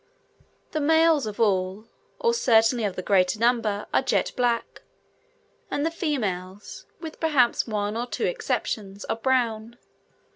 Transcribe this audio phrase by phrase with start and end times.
[0.71, 1.85] The males of all,
[2.19, 4.81] or certainly of the greater number, are jet black;
[5.69, 9.77] and the females (with perhaps one or two exceptions) are brown.